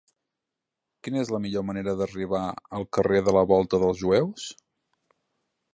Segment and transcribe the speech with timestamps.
[1.07, 2.41] Quina és la millor manera d'arribar
[2.79, 4.49] al carrer de la Volta dels Jueus?